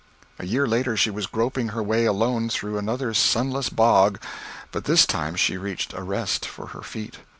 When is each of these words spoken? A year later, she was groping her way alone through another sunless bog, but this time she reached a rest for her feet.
A 0.39 0.47
year 0.47 0.65
later, 0.65 0.97
she 0.97 1.11
was 1.11 1.27
groping 1.27 1.67
her 1.67 1.83
way 1.83 2.05
alone 2.05 2.49
through 2.49 2.79
another 2.79 3.13
sunless 3.13 3.69
bog, 3.69 4.19
but 4.71 4.85
this 4.85 5.05
time 5.05 5.35
she 5.35 5.57
reached 5.57 5.93
a 5.93 6.01
rest 6.01 6.43
for 6.43 6.69
her 6.73 6.81
feet. 6.81 7.19